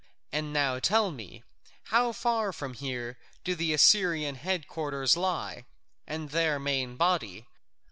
And 0.31 0.51
now 0.51 0.79
tell 0.79 1.11
me, 1.11 1.43
how 1.93 2.11
far 2.11 2.51
from 2.51 2.73
here 2.73 3.19
do 3.43 3.53
the 3.53 3.71
Assyrian 3.71 4.33
headquarters 4.33 5.15
lie, 5.15 5.63
and 6.07 6.31
their 6.31 6.57
main 6.57 6.95
body?" 6.95 7.45